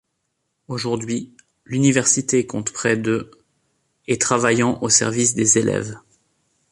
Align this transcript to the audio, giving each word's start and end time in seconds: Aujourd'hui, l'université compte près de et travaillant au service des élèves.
Aujourd'hui, 0.67 1.31
l'université 1.63 2.47
compte 2.47 2.71
près 2.73 2.97
de 2.97 3.29
et 4.07 4.17
travaillant 4.17 4.79
au 4.81 4.89
service 4.89 5.35
des 5.35 5.59
élèves. 5.59 5.95